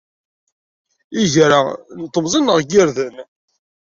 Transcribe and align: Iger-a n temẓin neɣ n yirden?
Iger-a 1.21 1.59
n 2.01 2.03
temẓin 2.13 2.43
neɣ 2.45 2.57
n 2.59 2.65
yirden? 2.69 3.15